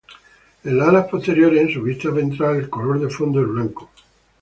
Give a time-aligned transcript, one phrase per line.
[0.63, 3.91] En las alas posteriores en su vista ventral, el color de fondo es blanco.